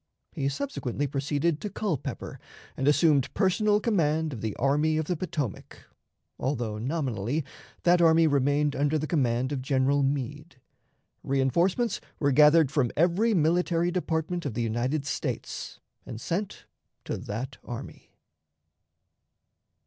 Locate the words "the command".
8.97-9.51